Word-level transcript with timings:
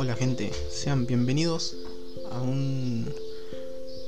Hola 0.00 0.14
gente, 0.14 0.52
sean 0.70 1.08
bienvenidos 1.08 1.74
a 2.30 2.40
un 2.40 3.12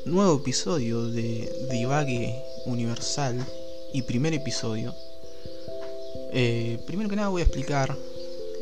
nuevo 0.04 0.36
episodio 0.36 1.08
de 1.08 1.52
Divague 1.68 2.32
Universal 2.64 3.44
y 3.92 4.02
primer 4.02 4.32
episodio. 4.32 4.94
Eh, 6.32 6.78
primero 6.86 7.10
que 7.10 7.16
nada 7.16 7.26
voy 7.26 7.42
a 7.42 7.44
explicar 7.44 7.98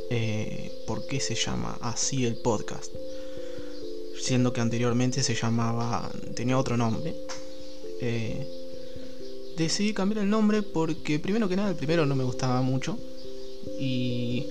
eh, 0.09 0.73
por 0.87 1.07
qué 1.07 1.21
se 1.21 1.35
llama 1.35 1.77
así 1.83 2.25
el 2.25 2.37
podcast, 2.37 2.95
siendo 4.19 4.55
que 4.55 4.63
anteriormente 4.63 5.23
se 5.23 5.35
llamaba, 5.35 6.11
tenía 6.35 6.57
otro 6.57 6.79
nombre. 6.79 7.15
Eh, 8.01 8.49
decidí 9.59 9.93
cambiar 9.93 10.25
el 10.25 10.31
nombre 10.31 10.63
porque 10.63 11.19
primero 11.19 11.47
que 11.47 11.57
nada 11.57 11.69
el 11.69 11.77
primero 11.77 12.07
no 12.07 12.17
me 12.17 12.25
gustaba 12.25 12.63
mucho 12.63 12.97
y 13.79 14.47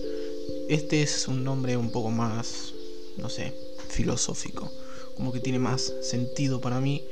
este 0.69 1.01
es 1.01 1.27
un 1.27 1.43
nombre 1.43 1.77
un 1.77 1.91
poco 1.91 2.09
más, 2.11 2.73
no 3.17 3.29
sé, 3.29 3.53
filosófico. 3.89 4.71
Como 5.15 5.31
que 5.31 5.39
tiene 5.39 5.59
más 5.59 5.93
sentido 6.01 6.61
para 6.61 6.79
mí 6.79 7.03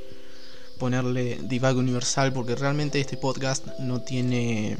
ponerle 0.78 1.38
Divague 1.42 1.78
Universal 1.78 2.32
porque 2.32 2.54
realmente 2.54 3.00
este 3.00 3.16
podcast 3.16 3.66
no 3.78 4.02
tiene 4.02 4.76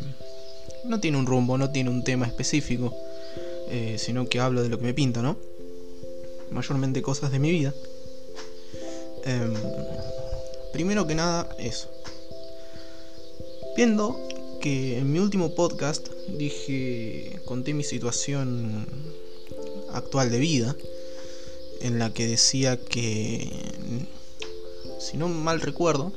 no 0.84 1.00
tiene 1.00 1.18
un 1.18 1.26
rumbo, 1.26 1.58
no 1.58 1.70
tiene 1.70 1.90
un 1.90 2.04
tema 2.04 2.26
específico, 2.26 2.94
eh, 3.68 3.96
sino 3.98 4.28
que 4.28 4.40
hablo 4.40 4.62
de 4.62 4.68
lo 4.68 4.78
que 4.78 4.84
me 4.84 4.94
pinta, 4.94 5.22
¿no? 5.22 5.36
Mayormente 6.50 7.02
cosas 7.02 7.32
de 7.32 7.38
mi 7.40 7.50
vida. 7.50 7.74
Em, 9.24 9.54
primero 10.72 11.06
que 11.06 11.16
nada, 11.16 11.48
eso. 11.58 11.90
Viendo 13.76 14.16
que 14.60 14.98
en 14.98 15.12
mi 15.12 15.18
último 15.18 15.54
podcast 15.54 16.08
dije, 16.28 17.40
conté 17.44 17.74
mi 17.74 17.84
situación 17.84 18.86
actual 19.92 20.30
de 20.30 20.38
vida, 20.38 20.76
en 21.80 21.98
la 21.98 22.12
que 22.12 22.26
decía 22.26 22.78
que, 22.78 23.50
si 24.98 25.16
no 25.16 25.28
mal 25.28 25.60
recuerdo, 25.60 26.12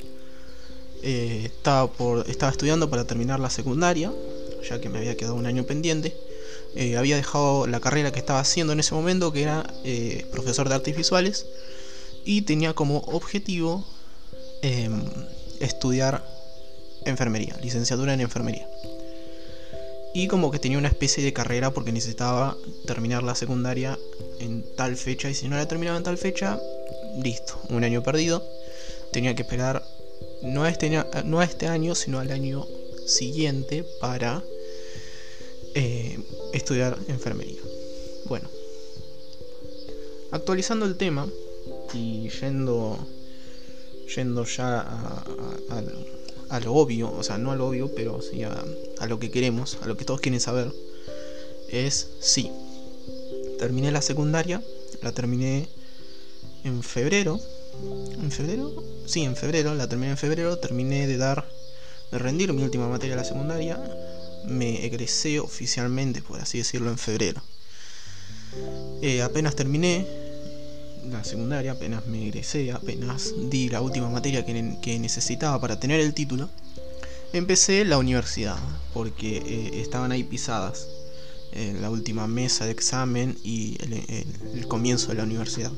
eh, 1.02 1.44
estaba, 1.46 1.92
por, 1.92 2.30
estaba 2.30 2.52
estudiando 2.52 2.90
para 2.90 3.06
terminar 3.06 3.40
la 3.40 3.50
secundaria, 3.50 4.12
ya 4.68 4.82
que 4.82 4.90
me 4.90 5.00
había 5.00 5.16
quedado 5.16 5.36
un 5.36 5.46
año 5.46 5.66
pendiente. 5.66 6.16
Eh, 6.76 6.98
había 6.98 7.16
dejado 7.16 7.68
la 7.68 7.80
carrera 7.80 8.12
que 8.12 8.20
estaba 8.20 8.40
haciendo 8.40 8.74
en 8.74 8.80
ese 8.80 8.94
momento, 8.94 9.32
que 9.32 9.44
era 9.44 9.72
eh, 9.84 10.26
profesor 10.32 10.70
de 10.70 10.76
artes 10.76 10.96
visuales, 10.96 11.46
y 12.26 12.42
tenía 12.44 12.74
como 12.74 13.00
objetivo 13.00 13.86
em, 14.62 15.02
estudiar 15.60 16.39
enfermería, 17.06 17.56
licenciatura 17.62 18.14
en 18.14 18.22
enfermería 18.22 18.68
y 20.14 20.28
como 20.28 20.52
que 20.52 20.60
tenía 20.60 20.78
una 20.78 20.88
especie 20.88 21.24
de 21.24 21.34
carrera 21.34 21.72
porque 21.72 21.92
necesitaba 21.92 22.58
terminar 22.86 23.24
la 23.24 23.36
secundaria 23.36 23.98
en 24.40 24.64
tal 24.76 24.96
fecha 24.98 25.30
y 25.30 25.36
si 25.36 25.48
no 25.48 25.56
la 25.56 25.68
terminaba 25.68 25.98
en 25.98 26.04
tal 26.04 26.18
fecha, 26.18 26.60
listo, 27.22 27.60
un 27.70 27.84
año 27.84 28.02
perdido. 28.02 28.44
Tenía 29.12 29.36
que 29.36 29.44
esperar 29.44 29.84
no 30.42 30.64
a 30.64 30.70
este, 30.70 30.90
no 31.26 31.40
a 31.40 31.44
este 31.44 31.68
año, 31.68 31.96
sino 31.96 32.20
al 32.20 32.32
año 32.32 32.66
siguiente 33.06 33.86
para 34.00 34.44
eh, 35.76 36.20
estudiar 36.54 36.98
enfermería. 37.08 37.62
Bueno, 38.26 38.50
actualizando 40.32 40.86
el 40.86 40.98
tema 40.98 41.28
y 41.94 42.30
yendo, 42.30 42.98
yendo 44.16 44.44
ya 44.46 45.24
lo 46.60 46.74
obvio, 46.74 47.12
o 47.12 47.22
sea, 47.22 47.38
no 47.38 47.52
a 47.52 47.56
lo 47.56 47.68
obvio, 47.68 47.94
pero 47.94 48.22
sí 48.22 48.44
a, 48.44 48.66
a 49.00 49.06
lo 49.06 49.20
que 49.20 49.30
queremos, 49.30 49.78
a 49.82 49.88
lo 49.88 49.96
que 49.98 50.06
todos 50.06 50.22
quieren 50.22 50.40
saber, 50.40 50.74
es 51.70 52.08
sí. 52.20 52.52
Terminé 53.60 53.92
la 53.92 54.02
secundaria, 54.02 54.64
la 55.02 55.12
terminé 55.12 55.68
en 56.64 56.82
febrero. 56.82 57.40
¿En 58.22 58.32
febrero? 58.32 58.84
Sí, 59.06 59.24
en 59.24 59.36
febrero, 59.36 59.76
la 59.76 59.88
terminé 59.88 60.12
en 60.12 60.18
febrero, 60.18 60.58
terminé 60.58 61.08
de 61.08 61.18
dar, 61.18 61.48
de 62.12 62.18
rendir 62.18 62.52
mi 62.54 62.64
última 62.64 62.88
materia 62.88 63.16
de 63.16 63.22
la 63.22 63.28
secundaria, 63.28 63.80
me 64.46 64.86
egresé 64.86 65.40
oficialmente, 65.40 66.22
por 66.22 66.40
así 66.40 66.58
decirlo, 66.58 66.90
en 66.90 66.98
febrero. 66.98 67.42
Eh, 69.02 69.22
apenas 69.22 69.56
terminé, 69.56 70.06
la 71.06 71.24
secundaria, 71.24 71.72
apenas 71.72 72.06
me 72.08 72.28
egresé, 72.28 72.72
apenas 72.72 73.34
di 73.50 73.70
la 73.70 73.82
última 73.82 74.10
materia 74.10 74.46
que, 74.46 75.00
necesitaba 75.00 75.60
para 75.60 75.80
tener 75.80 76.00
el 76.00 76.14
título, 76.14 76.50
empecé 77.34 77.86
la 77.86 77.98
universidad, 77.98 78.58
porque 78.94 79.38
eh, 79.38 79.82
estaban 79.82 80.12
ahí 80.12 80.24
pisadas 80.24 80.88
eh, 81.54 81.78
la 81.80 81.90
última 81.90 82.28
mesa 82.28 82.66
de 82.66 82.72
examen 82.72 83.38
y 83.44 83.78
el, 83.82 84.68
comienzo 84.68 85.10
de 85.10 85.16
la 85.16 85.24
universidad. 85.24 85.72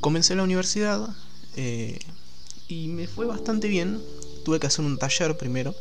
Comencé 0.00 0.34
la 0.34 0.42
universidad 0.42 1.08
eh, 1.56 1.98
y 2.68 2.88
me 2.88 3.06
fue 3.06 3.26
bastante 3.26 3.68
bien. 3.68 4.00
Tuve 4.44 4.60
que 4.60 4.66
hacer 4.66 4.84
un 4.84 4.98
taller 4.98 5.36
primero 5.36 5.74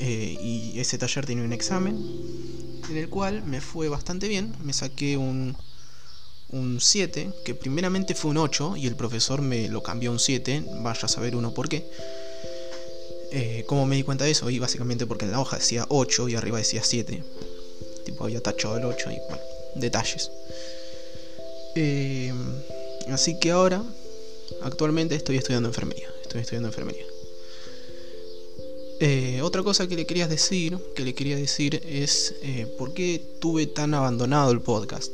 y 0.00 0.78
ese 0.78 0.96
taller 0.96 1.26
tenía 1.26 1.42
un 1.42 1.52
examen 1.52 1.96
en 2.88 2.96
el 2.96 3.08
cual 3.08 3.42
me 3.44 3.60
fue 3.60 3.88
bastante 3.88 4.28
bien. 4.28 4.54
Me 4.62 4.72
saqué 4.72 5.16
un 5.16 5.56
un 6.50 6.80
7, 6.80 7.30
que 7.44 7.54
primeramente 7.54 8.14
fue 8.14 8.30
un 8.30 8.38
8 8.38 8.76
y 8.76 8.86
el 8.86 8.96
profesor 8.96 9.42
me 9.42 9.68
lo 9.68 9.82
cambió 9.82 10.10
a 10.10 10.12
un 10.12 10.18
7, 10.18 10.64
vaya 10.82 11.00
a 11.02 11.08
saber 11.08 11.36
uno 11.36 11.52
por 11.52 11.68
qué. 11.68 11.84
Eh, 13.30 13.64
¿Cómo 13.66 13.84
me 13.84 13.96
di 13.96 14.02
cuenta 14.02 14.24
de 14.24 14.30
eso? 14.30 14.48
Y 14.48 14.58
básicamente 14.58 15.06
porque 15.06 15.26
en 15.26 15.32
la 15.32 15.40
hoja 15.40 15.58
decía 15.58 15.84
8 15.88 16.28
y 16.28 16.34
arriba 16.34 16.58
decía 16.58 16.82
7. 16.82 17.22
Tipo, 18.04 18.24
había 18.24 18.40
tachado 18.40 18.78
el 18.78 18.84
8 18.84 19.10
y 19.10 19.18
bueno, 19.28 19.42
detalles. 19.74 20.30
Eh, 21.74 22.32
así 23.08 23.38
que 23.38 23.50
ahora, 23.50 23.82
actualmente 24.62 25.14
estoy 25.14 25.36
estudiando 25.36 25.68
enfermería. 25.68 26.08
Estoy 26.22 26.40
estudiando 26.40 26.68
enfermería. 26.68 27.04
Eh, 29.00 29.42
otra 29.42 29.62
cosa 29.62 29.86
que 29.86 29.94
le 29.94 30.06
quería 30.06 30.26
decir, 30.26 30.78
que 30.96 31.04
le 31.04 31.14
quería 31.14 31.36
decir 31.36 31.80
es 31.86 32.34
por 32.78 32.94
qué 32.94 33.22
tuve 33.38 33.66
tan 33.66 33.92
abandonado 33.92 34.50
el 34.50 34.62
podcast. 34.62 35.12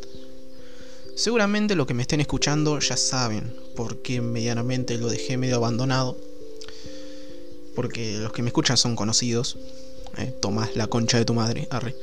Seguramente 1.17 1.77
lo 1.77 1.87
que 1.87 1.95
me 1.95 2.03
estén 2.03 2.21
escuchando 2.21 2.81
ya 2.81 2.97
saben 2.97 3.55
por 3.77 4.03
qué 4.03 4.21
medianamente 4.21 4.99
lo 4.99 5.09
dejé 5.09 5.37
medio 5.37 5.57
abandonado. 5.57 6.17
Porque 7.77 8.19
los 8.19 8.33
que 8.33 8.43
me 8.43 8.49
escuchan 8.49 8.77
son 8.77 8.97
conocidos. 8.97 9.57
Eh, 10.19 10.35
Tomás, 10.41 10.75
la 10.75 10.89
concha 10.89 11.19
de 11.19 11.25
tu 11.25 11.33
madre, 11.33 11.69
arre. 11.71 11.95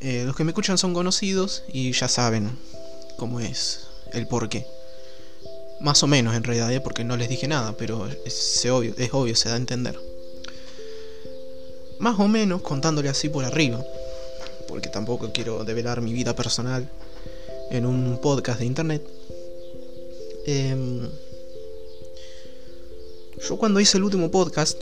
Eh, 0.00 0.22
los 0.24 0.34
que 0.34 0.44
me 0.44 0.52
escuchan 0.52 0.78
son 0.78 0.94
conocidos 0.94 1.64
y 1.70 1.92
ya 1.92 2.08
saben 2.08 2.56
cómo 3.18 3.40
es 3.40 3.88
el 4.14 4.26
por 4.26 4.48
qué. 4.48 4.66
Más 5.80 6.02
o 6.02 6.06
menos 6.06 6.34
en 6.34 6.44
realidad, 6.44 6.72
¿eh? 6.72 6.80
porque 6.80 7.04
no 7.04 7.16
les 7.16 7.28
dije 7.28 7.46
nada, 7.46 7.76
pero 7.76 8.08
es 8.24 8.66
obvio, 8.66 9.36
se 9.36 9.48
da 9.48 9.54
a 9.54 9.58
entender. 9.58 9.98
Más 11.98 12.18
o 12.18 12.26
menos 12.26 12.62
contándole 12.62 13.08
así 13.10 13.28
por 13.28 13.44
arriba, 13.44 13.84
porque 14.66 14.88
tampoco 14.88 15.30
quiero 15.32 15.64
develar 15.64 16.00
mi 16.00 16.12
vida 16.12 16.34
personal 16.34 16.88
en 17.70 17.86
un 17.86 18.18
podcast 18.20 18.60
de 18.60 18.66
internet. 18.66 19.02
Em, 20.46 21.08
yo 23.46 23.56
cuando 23.56 23.80
hice 23.80 23.98
el 23.98 24.04
último 24.04 24.30
podcast 24.30 24.80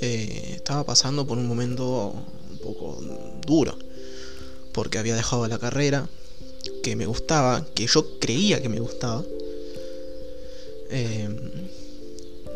eh, 0.00 0.54
estaba 0.56 0.84
pasando 0.84 1.26
por 1.26 1.38
un 1.38 1.46
momento 1.46 2.14
un 2.50 2.58
poco 2.58 3.00
duro, 3.46 3.76
porque 4.72 4.98
había 4.98 5.14
dejado 5.14 5.46
la 5.46 5.58
carrera 5.58 6.08
que 6.82 6.96
me 6.96 7.06
gustaba, 7.06 7.66
que 7.74 7.86
yo 7.86 8.18
creía 8.18 8.60
que 8.60 8.68
me 8.68 8.80
gustaba. 8.80 9.22
Em, 10.90 11.36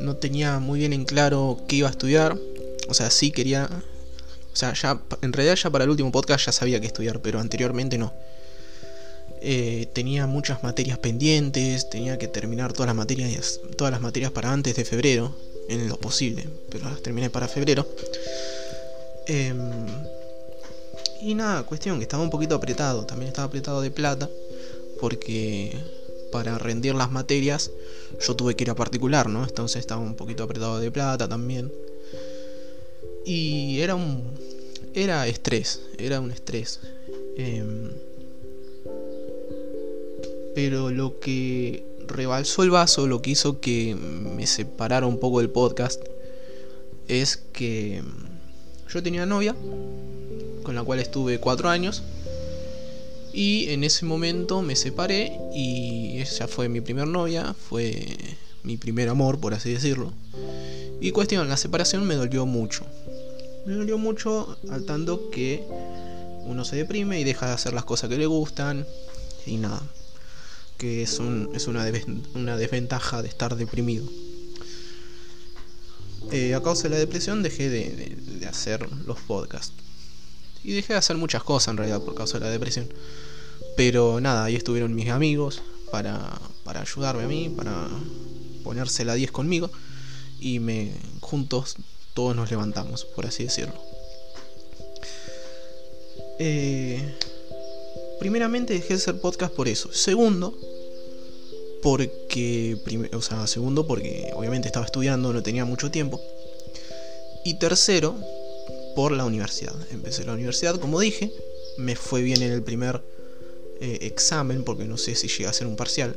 no 0.01 0.17
tenía 0.17 0.59
muy 0.59 0.81
bien 0.81 0.93
en 0.93 1.05
claro 1.05 1.59
qué 1.69 1.77
iba 1.77 1.89
a 1.89 1.93
estudiar, 1.93 2.39
o 2.89 2.95
sea, 2.95 3.11
sí 3.11 3.31
quería... 3.31 3.69
O 4.53 4.59
sea, 4.59 4.72
ya 4.72 5.03
en 5.21 5.34
realidad 5.34 5.54
ya 5.57 5.69
para 5.69 5.84
el 5.84 5.91
último 5.91 6.10
podcast 6.10 6.47
ya 6.47 6.53
sabía 6.53 6.81
qué 6.81 6.87
estudiar, 6.87 7.21
pero 7.21 7.41
anteriormente 7.41 7.99
no. 7.99 8.15
Eh, 9.41 9.86
tenía 9.92 10.27
muchas 10.27 10.62
materias 10.62 10.98
pendientes, 10.98 11.91
tenía 11.91 12.18
que 12.18 12.28
terminar 12.28 12.72
todas 12.72 12.88
las 12.88 12.97
materias, 12.97 13.60
todas 13.77 13.92
las 13.92 14.00
materias 14.00 14.33
para 14.33 14.53
antes 14.53 14.74
de 14.77 14.84
febrero, 14.84 15.34
en 15.68 15.88
lo 15.88 15.97
posible, 15.98 16.48
pero 16.71 16.88
las 16.88 17.03
terminé 17.03 17.30
para 17.30 17.48
febrero. 17.48 17.86
Em, 19.27 19.86
y 21.21 21.34
nada, 21.34 21.65
cuestión 21.65 21.98
que 21.98 22.04
estaba 22.04 22.22
un 22.22 22.30
poquito 22.30 22.54
apretado, 22.54 23.04
también 23.04 23.28
estaba 23.28 23.48
apretado 23.48 23.80
de 23.80 23.91
plata, 23.91 24.28
porque 25.00 25.77
para 26.32 26.59
rendir 26.59 26.94
las 26.94 27.10
materias 27.10 27.71
yo 28.21 28.36
tuve 28.36 28.54
que 28.54 28.65
ir 28.65 28.71
a 28.71 28.74
particular, 28.74 29.28
¿no? 29.28 29.44
Entonces 29.44 29.80
estaba 29.80 30.00
un 30.00 30.15
poquito 30.15 30.44
apretado 30.44 30.78
de 30.80 30.91
plata 30.91 31.28
también. 31.28 31.72
Y 33.24 33.80
era 33.80 33.94
un... 33.94 34.22
Era 34.94 35.27
estrés, 35.27 35.80
era 35.98 36.21
un 36.21 36.30
estrés. 36.30 36.80
Em, 37.36 37.91
pero 40.56 40.91
lo 40.91 41.20
que 41.20 41.84
rebalsó 42.08 42.62
el 42.62 42.70
vaso, 42.70 43.06
lo 43.06 43.20
que 43.20 43.28
hizo 43.28 43.60
que 43.60 43.94
me 43.94 44.47
separara 44.47 45.06
un 45.06 45.20
poco 45.20 45.41
del 45.41 45.50
podcast, 45.50 46.03
es 47.08 47.36
que 47.36 48.03
yo 48.88 49.03
tenía 49.03 49.26
novia, 49.26 49.54
con 50.62 50.74
la 50.74 50.82
cual 50.82 51.00
estuve 51.00 51.41
cuatro 51.41 51.68
años, 51.68 52.03
Y 53.34 53.68
en 53.68 53.84
ese 53.84 54.06
momento 54.06 54.62
me 54.62 54.76
separé 54.76 55.38
y 55.54 56.22
ella 56.22 56.48
fue 56.48 56.70
mi 56.70 56.80
primer 56.80 57.06
novia, 57.06 57.54
fue 57.68 58.16
mi 58.62 58.78
primer 58.78 59.10
amor, 59.10 59.38
por 59.38 59.53
así 59.53 59.74
decirlo. 59.74 60.14
Y 61.03 61.10
cuestión, 61.10 61.50
la 61.50 61.58
separación 61.58 62.06
me 62.06 62.14
dolió 62.14 62.47
mucho. 62.47 62.86
Me 63.66 63.74
dolió 63.74 63.98
mucho 63.98 64.56
al 64.70 64.86
tanto 64.86 65.28
que 65.28 65.62
uno 66.47 66.64
se 66.64 66.76
deprime 66.76 67.20
y 67.20 67.24
deja 67.24 67.47
de 67.47 67.53
hacer 67.53 67.74
las 67.74 67.84
cosas 67.84 68.08
que 68.08 68.16
le 68.16 68.24
gustan 68.24 68.86
y 69.44 69.58
nada. 69.58 69.82
Que 70.78 71.03
es, 71.03 71.19
un, 71.19 71.51
es 71.55 71.67
una, 71.67 71.84
desventaja 71.84 73.23
de 73.23 73.28
estar 73.28 73.57
deprimido. 73.57 74.07
Eh, 76.33 76.55
a 76.55 76.63
causa 76.63 76.84
de 76.84 76.91
la 76.91 76.99
depresión 76.99 77.43
dejé 77.43 77.71
de, 77.71 78.17
de, 78.41 78.47
hacer 78.47 78.89
los 79.07 79.19
podcasts. 79.21 79.73
Y 80.65 80.73
dejé 80.73 80.95
de 80.95 80.99
hacer 80.99 81.17
muchas 81.17 81.43
cosas 81.43 81.69
en 81.69 81.78
realidad 81.78 82.03
por 82.03 82.15
causa 82.15 82.39
de 82.39 82.45
la 82.45 82.51
depresión. 82.51 82.89
Pero 83.77 84.21
nada, 84.21 84.45
ahí 84.45 84.57
estuvieron 84.57 84.95
mis 84.95 85.09
amigos 85.09 85.63
para, 85.91 86.41
para 86.65 86.81
ayudarme 86.81 87.23
a 87.25 87.28
mí, 87.28 87.53
para 87.57 87.89
ponerse 88.65 89.05
la 89.05 89.15
10 89.15 89.31
conmigo. 89.31 89.71
Y 90.41 90.59
me 90.59 90.93
juntos 91.21 91.77
todos 92.17 92.34
nos 92.34 92.51
levantamos, 92.51 93.05
por 93.05 93.27
así 93.27 93.45
decirlo. 93.45 93.75
Eh, 96.39 97.15
primeramente 98.18 98.74
dejé 98.74 98.89
de 98.89 98.95
hacer 98.95 99.21
podcast 99.21 99.54
por 99.54 99.68
eso. 99.68 99.92
Segundo, 99.92 100.57
porque. 101.83 102.77
O 103.13 103.22
sea, 103.22 103.47
segundo, 103.47 103.86
porque 103.86 104.30
obviamente 104.34 104.68
estaba 104.68 104.86
estudiando, 104.86 105.33
no 105.33 105.42
tenía 105.42 105.65
mucho 105.65 105.91
tiempo. 105.91 106.21
Y 107.45 107.59
tercero, 107.59 108.16
por 108.97 109.13
la 109.13 109.24
universidad. 109.24 109.74
Empecé 109.92 110.24
la 110.24 110.33
universidad, 110.33 110.80
como 110.80 110.98
dije. 110.98 111.33
Me 111.77 111.95
fue 111.95 112.22
bien 112.22 112.42
en 112.42 112.51
el 112.51 112.63
primer 112.63 113.03
eh, 113.80 113.98
examen, 114.01 114.65
porque 114.65 114.84
no 114.84 114.97
sé 114.97 115.15
si 115.15 115.28
llegué 115.28 115.47
a 115.47 115.51
hacer 115.51 115.66
un 115.66 115.77
parcial. 115.77 116.15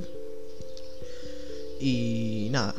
Y 1.80 2.48
nada, 2.52 2.74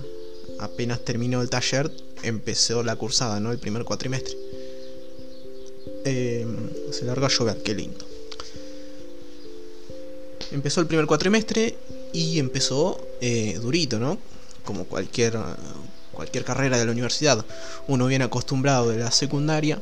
apenas 0.58 1.00
terminó 1.04 1.42
el 1.42 1.50
taller, 1.50 1.90
empezó 2.22 2.82
la 2.82 2.96
cursada, 2.96 3.40
¿no? 3.40 3.52
El 3.52 3.58
primer 3.58 3.84
cuatrimestre. 3.84 4.34
Eh, 6.04 6.46
se 6.90 7.04
larga 7.04 7.28
a 7.28 7.54
qué 7.62 7.74
lindo. 7.74 8.09
Empezó 10.52 10.80
el 10.80 10.86
primer 10.86 11.06
cuatrimestre 11.06 11.76
y 12.12 12.38
empezó 12.38 13.00
eh, 13.20 13.58
durito, 13.60 13.98
¿no? 13.98 14.18
Como 14.64 14.84
cualquier, 14.84 15.38
cualquier 16.12 16.44
carrera 16.44 16.78
de 16.78 16.84
la 16.84 16.92
universidad. 16.92 17.44
Uno 17.86 18.06
viene 18.06 18.24
acostumbrado 18.24 18.90
de 18.90 18.98
la 18.98 19.10
secundaria 19.10 19.80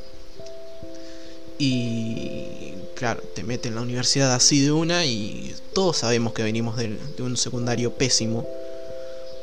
y 1.58 2.74
claro, 2.94 3.22
te 3.34 3.42
mete 3.42 3.68
en 3.68 3.74
la 3.74 3.80
universidad 3.80 4.32
así 4.32 4.60
de 4.60 4.70
una 4.70 5.04
y 5.04 5.54
todos 5.74 5.98
sabemos 5.98 6.32
que 6.32 6.42
venimos 6.42 6.76
de, 6.76 6.96
un 7.18 7.36
secundario 7.36 7.94
pésimo, 7.94 8.46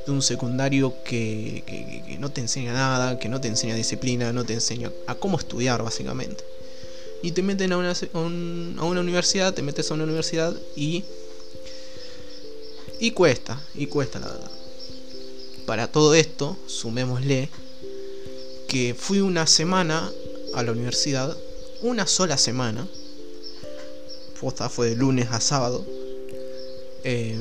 de 0.05 0.11
un 0.11 0.21
secundario 0.21 0.93
que, 1.03 1.63
que, 1.65 2.17
no 2.19 2.31
te 2.31 2.41
enseña 2.41 2.73
nada, 2.73 3.19
que 3.19 3.29
no 3.29 3.41
te 3.41 3.49
enseña 3.49 3.75
disciplina, 3.75 4.31
no 4.31 4.45
te 4.45 4.53
enseña 4.53 4.91
a 5.07 5.15
cómo 5.15 5.37
estudiar 5.37 5.83
básicamente. 5.83 6.43
Y 7.25 7.31
te 7.31 7.41
meten 7.41 7.73
a 7.73 7.77
una, 7.77 7.91
a 7.91 8.19
una 8.85 9.01
universidad, 9.01 9.53
te 9.53 9.63
metes 9.63 9.89
a 9.89 9.95
una 9.95 10.03
universidad 10.03 10.55
y 10.75 11.03
y 12.99 13.11
cuesta, 13.11 13.59
y 13.73 13.87
cuesta 13.87 14.19
la 14.19 14.27
verdad. 14.27 14.51
Para 15.65 15.91
todo 15.91 16.13
esto, 16.13 16.55
sumémosle 16.67 17.49
que 18.67 18.93
fui 18.93 19.21
una 19.21 19.47
semana 19.47 20.11
a 20.53 20.63
la 20.63 20.71
universidad, 20.71 21.35
una 21.81 22.05
sola 22.05 22.37
semana, 22.37 22.87
fue 24.69 24.89
de 24.89 24.95
lunes 24.95 25.29
a 25.31 25.39
sábado, 25.41 25.83
eh, 27.03 27.39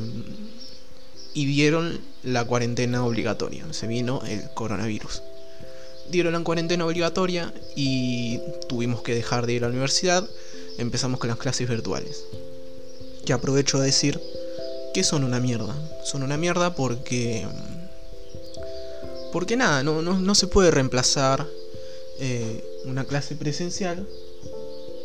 y 1.35 1.45
dieron 1.45 2.01
la 2.23 2.45
cuarentena 2.47 3.05
obligatoria, 3.05 3.71
se 3.73 3.87
vino 3.87 4.23
el 4.27 4.49
coronavirus. 4.55 5.21
Dieron 6.11 6.33
la 6.33 6.41
cuarentena 6.41 6.87
obligatoria 6.87 7.53
y 7.75 8.41
tuvimos 8.69 9.03
que 9.03 9.15
dejar 9.15 9.47
de 9.47 9.55
ir 9.55 9.65
a 9.65 9.69
la 9.69 9.73
universidad, 9.73 10.29
empezamos 10.79 11.19
con 11.19 11.29
las 11.29 11.39
clases 11.39 11.69
virtuales. 11.69 12.25
Que 13.25 13.33
aprovecho 13.33 13.79
a 13.79 13.83
decir 13.83 14.21
que 14.93 15.05
son 15.05 15.25
una 15.25 15.41
mierda. 15.41 15.75
Son 16.05 16.23
una 16.23 16.37
mierda 16.37 16.75
porque... 16.75 17.47
Porque 19.33 19.57
nada, 19.57 19.83
no, 19.83 20.01
no, 20.01 20.35
se 20.37 20.47
puede 20.47 20.71
reemplazar 20.71 21.45
eh, 22.21 22.65
una 22.85 23.05
clase 23.05 23.35
presencial 23.35 24.07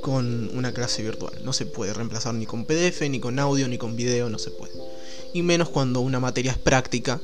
con 0.02 0.56
una 0.56 0.72
clase 0.72 1.02
virtual. 1.02 1.34
No 1.44 1.52
se 1.52 1.66
puede 1.66 1.96
reemplazar 1.96 2.36
ni 2.36 2.46
con 2.46 2.66
PDF, 2.66 3.02
ni 3.10 3.20
con 3.20 3.40
audio, 3.40 3.68
ni 3.68 3.80
con 3.80 3.96
video, 3.96 4.30
no 4.30 4.38
se 4.38 4.52
puede. 4.52 4.74
Y 5.34 5.42
menos 5.42 5.70
cuando 5.70 6.02
una 6.02 6.20
materia 6.20 6.52
es 6.52 6.60
práctica 6.60 7.20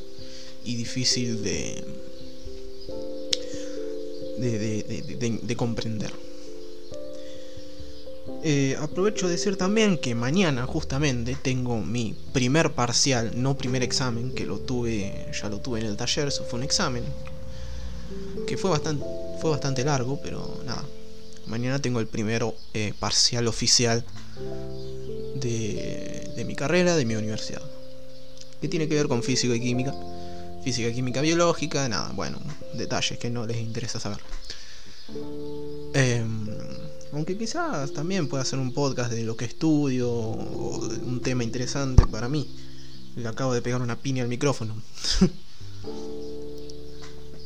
y 0.63 0.75
difícil 0.75 1.43
de, 1.43 1.83
de, 4.37 4.83
de, 5.19 5.39
de 5.41 5.55
comprender. 5.55 6.11
Eh, 8.47 8.75
aprovecho 8.79 9.27
de 9.27 9.33
decir 9.33 9.57
también 9.57 9.97
que 9.97 10.13
mañana 10.13 10.65
justamente 10.67 11.35
tengo 11.41 11.81
mi 11.81 12.15
primer 12.31 12.73
parcial, 12.73 13.31
no 13.35 13.57
primer 13.57 13.81
examen, 13.81 14.31
que 14.33 14.45
lo 14.45 14.59
tuve, 14.59 15.31
ya 15.33 15.49
lo 15.49 15.59
tuve 15.59 15.79
en 15.79 15.87
el 15.87 15.97
taller, 15.97 16.27
eso 16.27 16.43
fue 16.43 16.59
un 16.59 16.63
examen, 16.63 17.03
que 18.45 18.57
fue 18.57 18.69
bastante, 18.69 19.03
fue 19.41 19.49
bastante 19.49 19.83
largo, 19.83 20.19
pero 20.21 20.59
nada. 20.65 20.83
Mañana 21.47 21.79
tengo 21.79 21.99
el 21.99 22.07
primero 22.07 22.55
eh, 22.73 22.93
parcial 22.99 23.47
oficial 23.47 24.03
de, 25.35 26.31
de 26.35 26.45
mi 26.45 26.55
carrera, 26.55 26.95
de 26.95 27.05
mi 27.05 27.15
universidad, 27.15 27.61
que 28.61 28.67
tiene 28.67 28.87
que 28.87 28.95
ver 28.95 29.07
con 29.07 29.23
física 29.23 29.55
y 29.55 29.59
química, 29.59 29.93
física, 30.65 30.91
química, 30.91 31.21
biológica, 31.21 31.87
nada, 31.87 32.11
bueno, 32.13 32.39
detalles 32.73 33.19
que 33.19 33.29
no 33.29 33.45
les 33.45 33.57
interesa 33.57 33.99
saber. 33.99 34.17
Eh, 35.93 36.25
aunque 37.13 37.37
quizás 37.37 37.93
también 37.93 38.27
pueda 38.27 38.41
hacer 38.41 38.57
un 38.57 38.73
podcast 38.73 39.11
de 39.11 39.23
lo 39.23 39.37
que 39.37 39.45
estudio 39.45 40.09
o 40.11 40.79
un 41.05 41.21
tema 41.21 41.43
interesante 41.43 42.07
para 42.07 42.27
mí. 42.29 42.49
Le 43.15 43.27
acabo 43.27 43.53
de 43.53 43.61
pegar 43.61 43.79
una 43.83 43.95
piña 43.95 44.23
al 44.23 44.29
micrófono. 44.29 44.75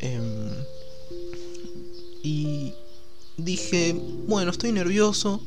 Em, 0.02 0.54
y 2.24 2.72
dije, 3.36 3.94
bueno, 4.28 4.50
estoy 4.52 4.72
nervioso. 4.72 5.44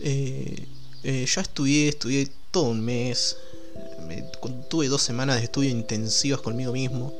Eh, 0.00 0.66
eh, 1.04 1.24
ya 1.24 1.40
estudié, 1.40 1.88
estudié 1.88 2.28
todo 2.50 2.70
un 2.70 2.84
mes. 2.84 3.36
Tuve 4.68 4.88
dos 4.88 5.02
semanas 5.02 5.36
de 5.36 5.44
estudio 5.44 5.70
intensivas 5.70 6.40
conmigo 6.40 6.72
mismo. 6.72 7.12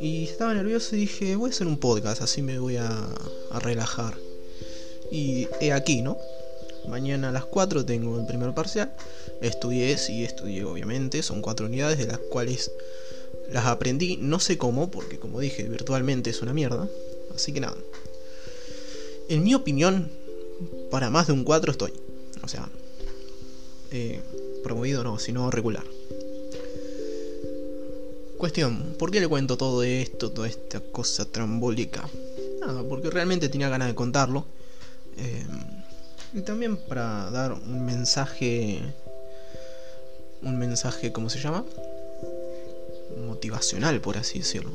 Y 0.00 0.24
estaba 0.24 0.54
nervioso 0.54 0.96
y 0.96 1.00
dije, 1.00 1.36
voy 1.36 1.50
a 1.50 1.52
hacer 1.52 1.66
un 1.66 1.76
podcast, 1.78 2.22
así 2.22 2.40
me 2.40 2.58
voy 2.58 2.76
a, 2.76 3.08
relajar. 3.60 4.16
Y 5.10 5.46
he 5.60 5.72
aquí, 5.72 6.00
¿no? 6.00 6.16
Mañana 6.88 7.28
a 7.28 7.32
las 7.32 7.44
4 7.44 7.84
tengo 7.84 8.18
el 8.18 8.26
primer 8.26 8.54
parcial. 8.54 8.92
Estudié, 9.42 9.98
sí, 9.98 10.24
estudié 10.24 10.64
obviamente. 10.64 11.22
Son 11.22 11.42
cuatro 11.42 11.66
unidades 11.66 11.98
de 11.98 12.06
las 12.06 12.18
cuales 12.18 12.70
las 13.50 13.66
aprendí. 13.66 14.16
No 14.16 14.40
sé 14.40 14.56
cómo, 14.56 14.90
porque 14.90 15.18
como 15.18 15.40
dije, 15.40 15.64
virtualmente 15.64 16.30
es 16.30 16.40
una 16.40 16.54
mierda. 16.54 16.88
Así 17.34 17.52
que 17.52 17.60
nada. 17.60 17.76
En 19.28 19.42
mi 19.42 19.54
opinión, 19.54 20.10
para 20.90 21.10
más 21.10 21.26
de 21.26 21.34
un 21.34 21.44
4 21.44 21.72
estoy. 21.72 21.92
O 22.42 22.48
sea, 22.48 22.70
eh, 23.90 24.20
promovido 24.62 25.04
no, 25.04 25.18
sino 25.18 25.50
regular. 25.50 25.84
Cuestión, 28.38 28.94
¿por 28.98 29.10
qué 29.10 29.20
le 29.20 29.28
cuento 29.28 29.58
todo 29.58 29.82
esto, 29.82 30.30
toda 30.30 30.48
esta 30.48 30.80
cosa 30.80 31.26
trambólica? 31.26 32.08
Nada, 32.60 32.82
porque 32.82 33.10
realmente 33.10 33.50
tenía 33.50 33.68
ganas 33.68 33.88
de 33.88 33.94
contarlo. 33.94 34.46
Eh, 35.18 35.44
y 36.32 36.40
también 36.40 36.76
para 36.76 37.30
dar 37.30 37.52
un 37.52 37.84
mensaje, 37.84 38.80
un 40.42 40.58
mensaje, 40.58 41.12
¿cómo 41.12 41.28
se 41.28 41.38
llama? 41.38 41.66
Motivacional, 43.26 44.00
por 44.00 44.16
así 44.16 44.38
decirlo. 44.38 44.70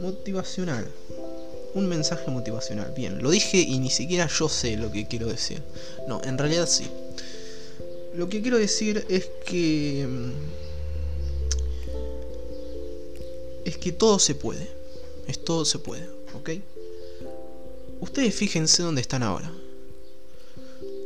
Motivacional. 0.00 0.86
Un 1.74 1.88
mensaje 1.88 2.30
motivacional. 2.30 2.92
Bien, 2.94 3.22
lo 3.22 3.30
dije 3.30 3.58
y 3.58 3.78
ni 3.78 3.90
siquiera 3.90 4.28
yo 4.28 4.48
sé 4.48 4.76
lo 4.76 4.92
que 4.92 5.06
quiero 5.08 5.26
decir. 5.26 5.62
No, 6.06 6.20
en 6.22 6.38
realidad 6.38 6.66
sí. 6.68 6.88
Lo 8.14 8.28
que 8.28 8.42
quiero 8.42 8.58
decir 8.58 9.04
es 9.08 9.28
que... 9.46 10.06
Es 13.64 13.76
que 13.76 13.92
todo 13.92 14.18
se 14.18 14.34
puede. 14.34 14.68
Es 15.26 15.44
todo 15.44 15.64
se 15.64 15.78
puede, 15.78 16.08
¿ok? 16.34 16.50
Ustedes 18.00 18.34
fíjense 18.34 18.82
dónde 18.82 19.00
están 19.00 19.22
ahora. 19.22 19.52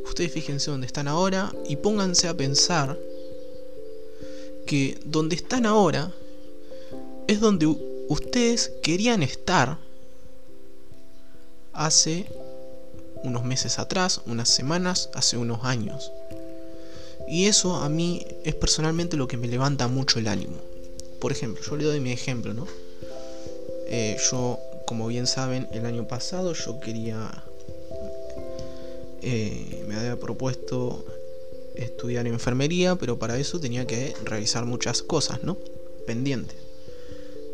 Ustedes 0.05 0.33
fíjense 0.33 0.71
dónde 0.71 0.87
están 0.87 1.09
ahora 1.09 1.53
y 1.69 1.77
pónganse 1.77 2.29
a 2.29 2.35
pensar 2.35 2.99
que 4.67 4.99
donde 5.05 5.35
están 5.35 5.67
ahora 5.67 6.13
es 7.27 7.41
donde 7.41 7.67
ustedes 8.09 8.71
querían 8.83 9.23
estar 9.23 9.79
hace 11.73 12.27
unos 13.25 13.45
meses 13.45 13.79
atrás, 13.79 14.21
unas 14.27 14.49
semanas, 14.49 15.11
hace 15.15 15.37
unos 15.37 15.65
años. 15.65 16.13
Y 17.35 17.47
eso 17.47 17.75
a 17.75 17.89
mí 17.89 18.25
es 18.45 18.55
personalmente 18.55 19.17
lo 19.17 19.27
que 19.27 19.37
me 19.37 19.49
levanta 19.49 19.89
mucho 19.89 20.21
el 20.21 20.29
ánimo. 20.29 20.57
Por 21.19 21.33
ejemplo, 21.33 21.61
yo 21.69 21.75
le 21.75 21.83
doy 21.83 21.99
mi 21.99 22.13
ejemplo, 22.13 22.55
¿no? 22.55 22.65
Eh, 23.89 24.17
yo, 24.31 24.61
como 24.87 25.09
bien 25.09 25.27
saben, 25.27 25.67
el 25.73 25.85
año 25.85 26.07
pasado 26.07 26.53
yo 26.53 26.79
quería... 26.79 27.43
Eh, 29.21 29.85
me 29.89 29.97
había 29.97 30.17
propuesto 30.17 31.05
estudiar 31.75 32.29
enfermería, 32.29 32.95
pero 32.95 33.19
para 33.19 33.37
eso 33.37 33.59
tenía 33.59 33.85
que 33.85 34.15
realizar 34.23 34.65
muchas 34.65 35.03
cosas, 35.03 35.43
¿no? 35.43 35.59
Pendientes. 36.07 36.59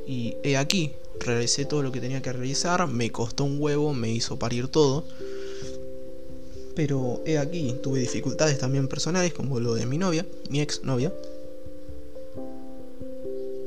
Y 0.06 0.37
he 0.42 0.58
aquí, 0.58 0.92
realicé 1.20 1.64
todo 1.64 1.82
lo 1.82 1.90
que 1.90 2.02
tenía 2.02 2.20
que 2.20 2.34
realizar, 2.34 2.87
me 2.87 3.10
costó 3.10 3.44
un 3.44 3.56
huevo, 3.58 3.94
me 3.94 4.10
hizo 4.10 4.38
parir 4.38 4.68
todo. 4.68 5.06
Pero 6.80 7.20
he 7.26 7.37
aquí, 7.37 7.76
tuve 7.82 8.00
dificultades 8.00 8.58
también 8.58 8.88
personales, 8.88 9.34
como 9.34 9.60
lo 9.60 9.75
de 9.75 9.84
mi 9.84 9.99
novia, 9.99 10.25
mi 10.49 10.62
ex 10.62 10.82
novia. 10.82 11.12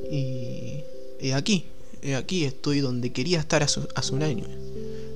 Y 0.10 0.84
he 1.20 1.36
aquí, 1.36 1.68
he 2.02 2.16
aquí, 2.16 2.44
estoy 2.44 2.80
donde 2.80 3.14
quería 3.14 3.40
estar 3.40 3.62
hace, 3.62 3.82
hace 3.94 4.16
un 4.16 4.24
año. 4.24 4.46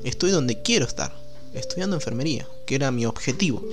Estoy 0.04 0.30
donde 0.30 0.62
quiero 0.62 0.86
estar, 0.86 1.12
estudiando 1.56 1.96
enfermería, 1.96 2.48
que 2.68 2.76
era 2.76 2.92
mi 2.92 3.08
objetivo. 3.08 3.64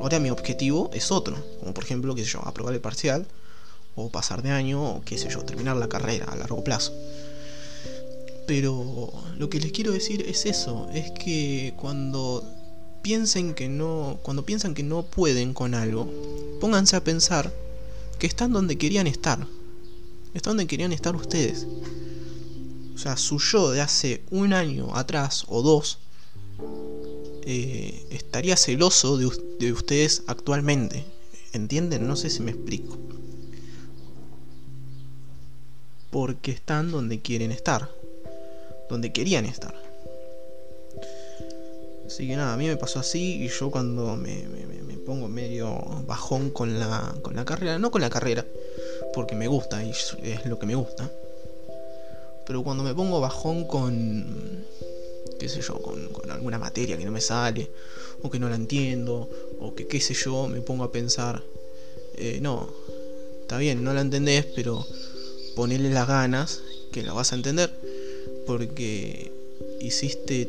Ahora 0.00 0.18
mi 0.18 0.30
objetivo 0.30 0.90
es 0.92 1.12
otro, 1.12 1.36
como 1.60 1.72
por 1.72 1.84
ejemplo, 1.84 2.16
qué 2.16 2.24
sé 2.24 2.30
yo, 2.30 2.40
aprobar 2.44 2.74
el 2.74 2.80
parcial, 2.80 3.26
o 3.94 4.08
pasar 4.08 4.42
de 4.42 4.50
año, 4.50 4.96
o 4.96 5.02
qué 5.04 5.18
sé 5.18 5.28
yo, 5.30 5.44
terminar 5.44 5.76
la 5.76 5.88
carrera 5.88 6.24
a 6.24 6.34
largo 6.34 6.64
plazo. 6.64 6.92
Pero 8.48 9.12
lo 9.38 9.48
que 9.48 9.60
les 9.60 9.70
quiero 9.70 9.92
decir 9.92 10.24
es 10.28 10.46
eso, 10.46 10.88
es 10.92 11.12
que 11.12 11.74
cuando 11.76 12.55
piensen 13.06 13.54
que 13.54 13.68
no, 13.68 14.18
cuando 14.24 14.44
piensan 14.44 14.74
que 14.74 14.82
no 14.82 15.04
pueden 15.04 15.54
con 15.54 15.74
algo, 15.74 16.10
pónganse 16.60 16.96
a 16.96 17.04
pensar 17.04 17.54
que 18.18 18.26
están 18.26 18.52
donde 18.52 18.78
querían 18.78 19.06
estar. 19.06 19.46
Están 20.34 20.56
donde 20.56 20.66
querían 20.66 20.92
estar 20.92 21.14
ustedes. 21.14 21.68
O 22.96 22.98
sea, 22.98 23.16
su 23.16 23.38
yo 23.38 23.70
de 23.70 23.80
hace 23.80 24.24
un 24.32 24.52
año 24.52 24.96
atrás 24.96 25.44
o 25.46 25.62
dos 25.62 26.00
eh, 27.44 28.04
estaría 28.10 28.56
celoso 28.56 29.16
de, 29.18 29.30
de 29.60 29.72
ustedes 29.72 30.24
actualmente. 30.26 31.04
¿Entienden? 31.52 32.08
No 32.08 32.16
sé 32.16 32.28
si 32.28 32.42
me 32.42 32.50
explico. 32.50 32.98
Porque 36.10 36.50
están 36.50 36.90
donde 36.90 37.20
quieren 37.20 37.52
estar 37.52 37.88
donde 38.88 39.12
querían 39.12 39.46
estar. 39.46 39.85
Así 42.06 42.26
que 42.26 42.36
nada, 42.36 42.54
a 42.54 42.56
mí 42.56 42.66
me 42.66 42.76
pasó 42.76 43.00
así 43.00 43.42
y 43.42 43.48
yo 43.48 43.70
cuando 43.70 44.16
me, 44.16 44.44
pongo 45.04 45.28
medio 45.28 45.78
bajón 46.06 46.50
con 46.50 46.78
la, 46.78 47.14
con 47.22 47.36
la 47.36 47.44
carrera, 47.44 47.78
no 47.78 47.90
con 47.90 48.00
la 48.00 48.10
carrera, 48.10 48.44
porque 49.14 49.34
me 49.34 49.46
gusta 49.46 49.82
y 49.84 49.90
es 49.90 50.46
lo 50.46 50.58
que 50.58 50.66
me 50.66 50.74
gusta, 50.74 51.10
pero 52.44 52.62
cuando 52.64 52.82
me 52.82 52.94
pongo 52.94 53.20
bajón 53.20 53.66
con, 53.66 54.64
qué 55.38 55.48
sé 55.48 55.60
yo, 55.62 55.80
con, 55.80 56.08
con 56.08 56.30
alguna 56.30 56.58
materia 56.58 56.96
que 56.96 57.04
no 57.04 57.12
me 57.12 57.20
sale, 57.20 57.70
o 58.22 58.30
que 58.30 58.38
no 58.38 58.48
la 58.48 58.56
entiendo, 58.56 59.28
o 59.60 59.74
que 59.74 59.86
qué 59.86 60.00
sé 60.00 60.14
yo, 60.14 60.48
me 60.48 60.60
pongo 60.60 60.84
a 60.84 60.90
pensar, 60.90 61.42
eh, 62.16 62.40
no, 62.40 62.68
está 63.42 63.58
bien, 63.58 63.84
no 63.84 63.94
la 63.94 64.00
entendés, 64.00 64.44
pero 64.56 64.84
ponele 65.54 65.90
las 65.90 66.08
ganas, 66.08 66.62
que 66.92 67.02
la 67.02 67.12
vas 67.12 67.32
a 67.32 67.36
entender 67.36 67.70
porque 68.46 69.32
hiciste 69.80 70.48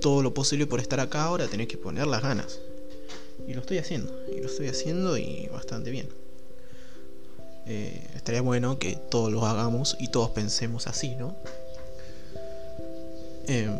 todo 0.00 0.22
lo 0.22 0.34
posible 0.34 0.66
por 0.66 0.80
estar 0.80 1.00
acá, 1.00 1.24
ahora 1.24 1.46
tenés 1.46 1.68
que 1.68 1.76
poner 1.76 2.06
las 2.06 2.22
ganas. 2.22 2.60
Y 3.46 3.54
lo 3.54 3.60
estoy 3.60 3.78
haciendo, 3.78 4.12
y 4.34 4.40
lo 4.40 4.46
estoy 4.46 4.68
haciendo 4.68 5.16
y 5.16 5.48
bastante 5.52 5.90
bien. 5.90 6.08
Eh, 7.66 8.00
estaría 8.14 8.42
bueno 8.42 8.78
que 8.78 8.96
todos 9.10 9.32
lo 9.32 9.44
hagamos 9.44 9.96
y 9.98 10.08
todos 10.08 10.30
pensemos 10.30 10.86
así, 10.86 11.14
¿no? 11.16 11.34
Em, 13.48 13.76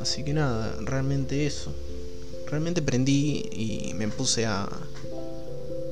así 0.00 0.24
que 0.24 0.32
nada, 0.32 0.74
realmente 0.80 1.46
eso. 1.46 1.72
Realmente 2.46 2.82
prendí 2.82 3.48
y 3.52 3.94
me 3.94 4.08
puse 4.08 4.46
a, 4.46 4.68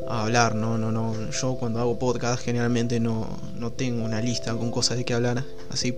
a 0.08 0.22
hablar, 0.22 0.54
no, 0.54 0.78
no, 0.78 0.90
no. 0.90 1.30
Yo 1.30 1.54
cuando 1.56 1.80
hago 1.80 1.98
podcast 1.98 2.42
generalmente 2.42 2.98
no, 2.98 3.38
no 3.56 3.72
tengo 3.72 4.04
una 4.04 4.20
lista 4.20 4.54
con 4.54 4.70
cosas 4.70 4.96
de 4.96 5.04
qué 5.04 5.14
hablar, 5.14 5.44
así 5.70 5.94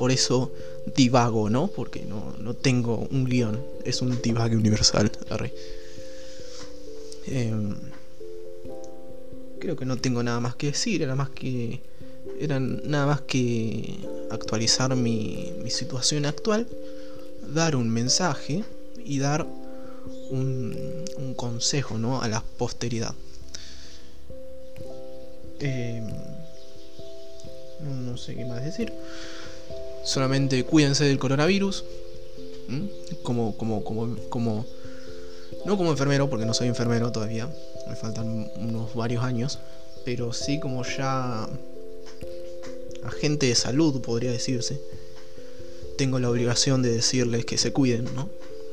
por 0.00 0.12
eso 0.12 0.50
divago, 0.96 1.50
¿no? 1.50 1.66
Porque 1.66 2.06
no, 2.06 2.54
tengo 2.54 3.06
un 3.10 3.26
guion, 3.26 3.62
es 3.84 4.00
un 4.00 4.22
divague 4.22 4.56
universal. 4.56 5.12
Em, 7.26 7.76
creo 9.58 9.76
que 9.76 9.84
no 9.84 9.98
tengo 9.98 10.22
nada 10.22 10.40
más 10.40 10.56
que 10.56 10.68
decir, 10.68 11.02
era 11.02 11.14
más 11.14 11.28
que. 11.28 11.82
Era 12.40 12.58
nada 12.58 13.04
más 13.04 13.20
que 13.20 13.98
actualizar 14.30 14.96
mi, 14.96 15.52
situación 15.68 16.24
actual, 16.24 16.66
dar 17.52 17.76
un 17.76 17.90
mensaje 17.90 18.64
y 19.04 19.18
dar 19.18 19.46
un, 20.30 21.34
consejo 21.36 21.98
¿no? 21.98 22.22
a 22.22 22.28
la 22.28 22.42
posteridad. 22.56 23.14
Em, 25.58 26.08
no 28.06 28.16
sé 28.16 28.34
qué 28.34 28.46
más 28.46 28.64
decir. 28.64 28.94
Solamente 30.04 30.64
cuídense 30.64 31.04
del 31.04 31.18
coronavirus. 31.18 31.84
Como, 33.22 33.56
como, 33.56 33.84
como, 33.84 34.16
como. 34.28 34.66
No 35.66 35.76
como 35.76 35.90
enfermero, 35.90 36.30
porque 36.30 36.46
no 36.46 36.54
soy 36.54 36.68
enfermero 36.68 37.12
todavía. 37.12 37.52
Me 37.88 37.96
faltan 37.96 38.50
unos 38.56 38.94
varios 38.94 39.24
años. 39.24 39.58
Pero 40.04 40.32
sí 40.32 40.60
como 40.60 40.84
ya. 40.84 41.48
Agente 43.04 43.46
de 43.46 43.54
salud, 43.54 44.00
podría 44.00 44.30
decirse. 44.30 44.80
Tengo 45.96 46.18
la 46.18 46.30
obligación 46.30 46.82
de 46.82 46.92
decirles 46.92 47.44
que 47.44 47.58
se 47.58 47.72
cuiden, 47.72 48.04
¿no? 48.14 48.30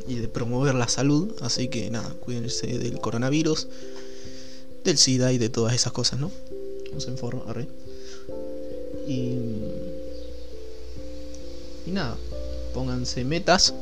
Y 0.07 0.15
de 0.15 0.27
promover 0.27 0.75
la 0.75 0.88
salud. 0.88 1.34
Así 1.41 1.67
que 1.67 1.89
nada, 1.89 2.13
cuídense 2.19 2.67
del 2.77 3.00
coronavirus, 3.00 3.67
del 4.84 4.98
SIDA 4.98 5.34
y 5.34 5.38
de 5.38 5.50
todas 5.50 5.74
esas 5.74 5.91
cosas, 5.91 6.19
¿no? 6.19 6.31
No 6.93 7.01
se 7.01 7.10
informa, 7.10 7.43
Y 9.07 9.38
y 11.88 11.91
nada, 11.91 12.17
pónganse 12.74 13.24
metas 13.24 13.74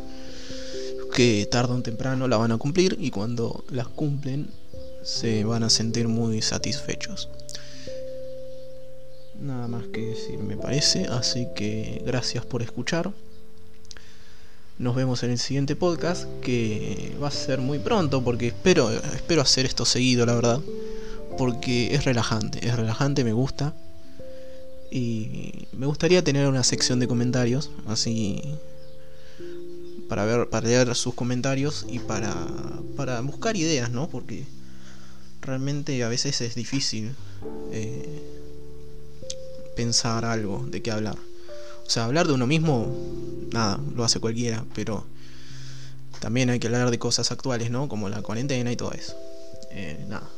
que 1.13 1.47
tarde 1.49 1.73
o 1.73 1.81
temprano 1.81 2.27
la 2.27 2.37
van 2.37 2.51
a 2.51 2.57
cumplir 2.57 2.97
y 2.99 3.09
cuando 3.09 3.63
las 3.69 3.87
cumplen 3.87 4.47
se 5.03 5.43
van 5.43 5.63
a 5.63 5.69
sentir 5.69 6.07
muy 6.07 6.41
satisfechos. 6.41 7.29
Nada 9.41 9.67
más 9.67 9.85
que 9.87 10.01
decir 10.01 10.37
me 10.37 10.55
parece, 10.55 11.07
así 11.07 11.47
que 11.55 12.03
gracias 12.05 12.45
por 12.45 12.61
escuchar. 12.61 13.11
Nos 14.77 14.95
vemos 14.95 15.23
en 15.23 15.31
el 15.31 15.39
siguiente 15.39 15.75
podcast 15.75 16.25
que 16.41 17.15
va 17.21 17.29
a 17.29 17.31
ser 17.31 17.59
muy 17.59 17.79
pronto 17.79 18.23
porque 18.23 18.47
espero 18.47 18.91
espero 18.91 19.41
hacer 19.41 19.65
esto 19.65 19.85
seguido, 19.85 20.25
la 20.25 20.35
verdad, 20.35 20.59
porque 21.37 21.95
es 21.95 22.05
relajante, 22.05 22.67
es 22.67 22.75
relajante, 22.75 23.23
me 23.23 23.33
gusta 23.33 23.73
y 24.95 25.67
me 25.73 25.87
gustaría 25.87 26.23
tener 26.23 26.47
una 26.47 26.63
sección 26.63 27.01
de 27.01 27.07
comentarios, 27.09 27.69
así 27.85 28.41
para 30.07 30.23
ver, 30.23 30.47
para 30.47 30.65
leer 30.65 30.95
sus 30.95 31.13
comentarios 31.13 31.85
y 31.89 31.99
para, 31.99 32.33
para 32.95 33.19
buscar 33.19 33.57
ideas, 33.57 33.91
¿no? 33.91 34.07
Porque 34.07 34.45
realmente 35.41 36.01
a 36.01 36.07
veces 36.07 36.39
es 36.39 36.55
difícil 36.55 37.13
eh, 37.73 38.23
pensar 39.75 40.23
algo 40.23 40.65
de 40.71 40.81
qué 40.81 40.91
hablar. 40.91 41.17
O 41.85 41.89
sea, 41.89 42.05
hablar 42.05 42.25
de 42.27 42.31
uno 42.31 42.47
mismo, 42.47 42.87
nada, 43.51 43.77
lo 43.97 44.05
hace 44.05 44.21
cualquiera, 44.21 44.63
pero 44.73 45.03
también 46.21 46.49
hay 46.51 46.59
que 46.59 46.67
hablar 46.67 46.89
de 46.89 46.99
cosas 46.99 47.33
actuales, 47.33 47.69
¿no? 47.69 47.89
Como 47.89 48.07
la 48.07 48.21
cuarentena 48.21 48.71
y 48.71 48.77
todo 48.77 48.93
eso. 48.93 49.13
Eh, 49.71 50.05
nada, 50.07 50.29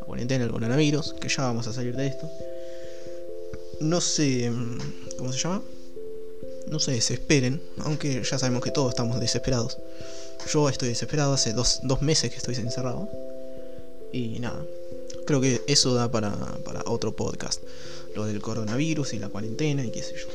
la 0.00 0.04
cuarentena, 0.04 0.42
el 0.42 0.50
coronavirus, 0.50 1.14
que 1.20 1.28
ya 1.28 1.44
vamos 1.44 1.68
a 1.68 1.72
salir 1.72 1.94
de 1.94 2.08
esto 2.08 2.28
no 3.80 4.00
se... 4.00 4.50
¿Cómo 5.16 5.32
se 5.32 5.38
llama? 5.38 5.62
No 6.68 6.78
se 6.80 6.92
desesperen, 6.92 7.62
aunque 7.78 8.22
ya 8.22 8.38
sabemos 8.38 8.62
que 8.62 8.70
todos 8.70 8.90
estamos 8.90 9.18
desesperados. 9.20 9.78
Yo 10.52 10.68
estoy 10.68 10.88
desesperado, 10.88 11.32
hace 11.32 11.52
dos, 11.52 11.80
meses 12.00 12.30
que 12.30 12.36
estoy 12.36 12.54
encerrado. 12.56 13.08
Y 14.12 14.38
nada, 14.38 14.64
creo 15.26 15.40
que 15.40 15.62
eso 15.66 15.94
da 15.94 16.10
para, 16.10 16.32
para 16.64 16.82
otro 16.86 17.16
podcast. 17.16 17.62
Lo 18.14 18.26
del 18.26 18.40
coronavirus 18.40 19.14
y 19.14 19.18
la 19.18 19.28
cuarentena 19.28 19.84
y 19.84 19.90
qué 19.90 20.02
sé 20.02 20.14
yo. 20.16 20.26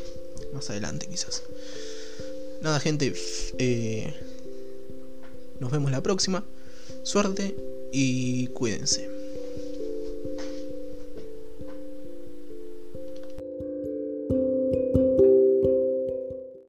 Más 0.54 0.70
adelante 0.70 1.08
quizás. 1.08 1.44
Nada 2.62 2.80
gente, 2.80 3.14
eh, 3.58 4.14
nos 5.60 5.72
vemos 5.72 5.92
la 5.92 6.02
próxima. 6.02 6.44
Suerte 7.04 7.56
y 7.92 8.48
cuídense. 8.48 9.13